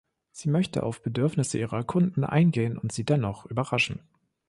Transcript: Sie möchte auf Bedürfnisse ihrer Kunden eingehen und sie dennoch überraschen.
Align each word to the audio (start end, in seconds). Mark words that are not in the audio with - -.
Sie 0.31 0.49
möchte 0.49 0.81
auf 0.81 1.03
Bedürfnisse 1.03 1.59
ihrer 1.59 1.83
Kunden 1.83 2.23
eingehen 2.23 2.75
und 2.75 2.91
sie 2.91 3.03
dennoch 3.03 3.45
überraschen. 3.45 3.99